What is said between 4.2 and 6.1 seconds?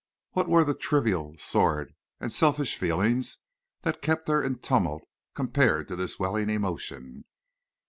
her in tumult compared to